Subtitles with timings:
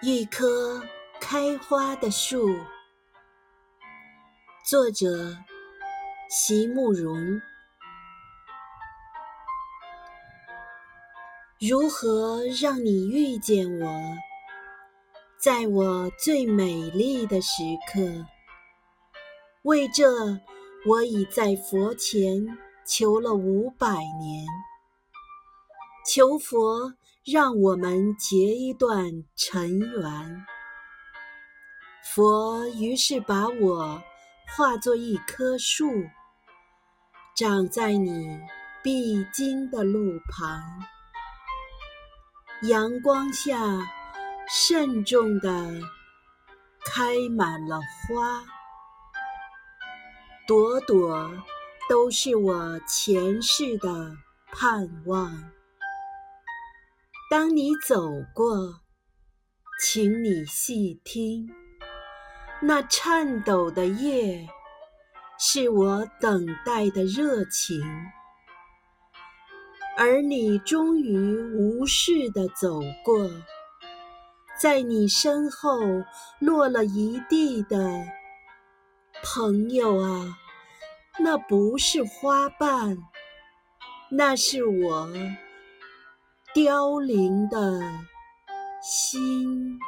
[0.00, 0.80] 一棵
[1.20, 2.56] 开花的树，
[4.64, 5.36] 作者
[6.30, 7.40] 席慕容。
[11.58, 13.88] 如何让你遇见我，
[15.36, 18.24] 在我最美丽的时刻？
[19.62, 20.08] 为这，
[20.86, 24.46] 我已在佛前求了五百年，
[26.06, 26.94] 求佛。
[27.30, 30.46] 让我们结一段尘缘。
[32.02, 34.02] 佛于是把我
[34.56, 35.84] 化作一棵树，
[37.36, 38.40] 长在你
[38.82, 40.62] 必经的路旁，
[42.62, 43.58] 阳光下
[44.48, 45.82] 慎重地
[46.86, 48.42] 开满了花，
[50.46, 51.30] 朵朵
[51.90, 54.16] 都是我前世的
[54.50, 55.57] 盼望。
[57.30, 58.80] 当你走过，
[59.82, 61.46] 请你细听，
[62.62, 64.48] 那颤抖的叶，
[65.38, 67.78] 是我等待的热情。
[69.98, 73.30] 而你终于无视的走过，
[74.58, 75.80] 在你身后
[76.38, 78.06] 落了一地的
[79.22, 80.38] 朋友啊，
[81.18, 82.96] 那不是花瓣，
[84.10, 85.10] 那是我。
[86.54, 87.80] 凋零的
[88.82, 89.78] 心。